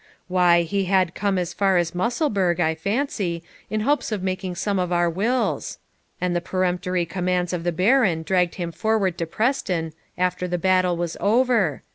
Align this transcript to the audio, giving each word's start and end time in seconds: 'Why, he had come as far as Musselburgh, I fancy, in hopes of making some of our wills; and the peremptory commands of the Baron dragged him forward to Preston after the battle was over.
'Why, 0.27 0.63
he 0.63 0.85
had 0.85 1.13
come 1.13 1.37
as 1.37 1.53
far 1.53 1.77
as 1.77 1.93
Musselburgh, 1.93 2.59
I 2.59 2.73
fancy, 2.73 3.43
in 3.69 3.81
hopes 3.81 4.11
of 4.11 4.23
making 4.23 4.55
some 4.55 4.79
of 4.79 4.91
our 4.91 5.07
wills; 5.07 5.77
and 6.19 6.35
the 6.35 6.41
peremptory 6.41 7.05
commands 7.05 7.53
of 7.53 7.63
the 7.63 7.71
Baron 7.71 8.23
dragged 8.23 8.55
him 8.55 8.71
forward 8.71 9.15
to 9.19 9.27
Preston 9.27 9.93
after 10.17 10.47
the 10.47 10.57
battle 10.57 10.97
was 10.97 11.17
over. 11.19 11.83